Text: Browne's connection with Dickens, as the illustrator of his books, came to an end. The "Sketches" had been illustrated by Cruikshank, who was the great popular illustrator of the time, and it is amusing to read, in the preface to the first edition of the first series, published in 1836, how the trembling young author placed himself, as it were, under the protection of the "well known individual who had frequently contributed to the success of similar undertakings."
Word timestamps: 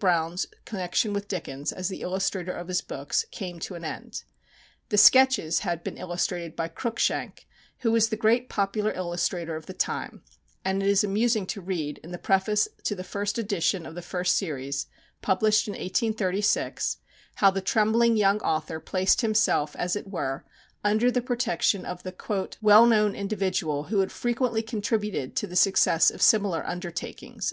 Browne's 0.00 0.46
connection 0.64 1.12
with 1.12 1.28
Dickens, 1.28 1.70
as 1.70 1.90
the 1.90 2.00
illustrator 2.00 2.50
of 2.52 2.68
his 2.68 2.80
books, 2.80 3.26
came 3.30 3.60
to 3.60 3.74
an 3.74 3.84
end. 3.84 4.22
The 4.88 4.96
"Sketches" 4.96 5.58
had 5.58 5.84
been 5.84 5.98
illustrated 5.98 6.56
by 6.56 6.68
Cruikshank, 6.68 7.46
who 7.80 7.92
was 7.92 8.08
the 8.08 8.16
great 8.16 8.48
popular 8.48 8.92
illustrator 8.92 9.54
of 9.54 9.66
the 9.66 9.74
time, 9.74 10.22
and 10.64 10.82
it 10.82 10.88
is 10.88 11.04
amusing 11.04 11.44
to 11.48 11.60
read, 11.60 11.98
in 11.98 12.10
the 12.10 12.16
preface 12.16 12.68
to 12.84 12.94
the 12.94 13.04
first 13.04 13.36
edition 13.36 13.84
of 13.84 13.94
the 13.94 14.00
first 14.00 14.34
series, 14.38 14.86
published 15.20 15.68
in 15.68 15.72
1836, 15.72 16.96
how 17.34 17.50
the 17.50 17.60
trembling 17.60 18.16
young 18.16 18.40
author 18.40 18.80
placed 18.80 19.20
himself, 19.20 19.76
as 19.76 19.94
it 19.94 20.06
were, 20.08 20.42
under 20.82 21.10
the 21.10 21.20
protection 21.20 21.84
of 21.84 22.02
the 22.02 22.56
"well 22.62 22.86
known 22.86 23.14
individual 23.14 23.82
who 23.82 24.00
had 24.00 24.10
frequently 24.10 24.62
contributed 24.62 25.36
to 25.36 25.46
the 25.46 25.54
success 25.54 26.10
of 26.10 26.22
similar 26.22 26.66
undertakings." 26.66 27.50